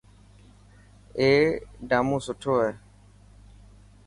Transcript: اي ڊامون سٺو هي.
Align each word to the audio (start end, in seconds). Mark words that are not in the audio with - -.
اي 1.19 1.29
ڊامون 1.89 2.19
سٺو 2.25 2.53
هي. 2.61 2.71